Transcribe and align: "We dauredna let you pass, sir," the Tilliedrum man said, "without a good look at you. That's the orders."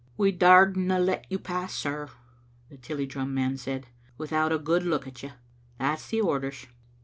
"We 0.17 0.31
dauredna 0.35 0.97
let 0.99 1.27
you 1.29 1.37
pass, 1.37 1.75
sir," 1.75 2.09
the 2.69 2.77
Tilliedrum 2.77 3.35
man 3.35 3.55
said, 3.57 3.85
"without 4.17 4.51
a 4.51 4.57
good 4.57 4.81
look 4.81 5.05
at 5.05 5.21
you. 5.21 5.33
That's 5.77 6.07
the 6.07 6.21
orders." 6.21 6.65